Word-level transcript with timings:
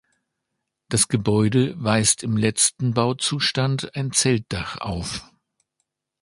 Das 0.89 1.09
Gebäude 1.09 1.75
weist 1.83 2.23
im 2.23 2.35
letzten 2.35 2.95
Bauzustand 2.95 3.93
ein 3.95 4.11
Zeltdach 4.11 4.77
auf. 4.77 5.31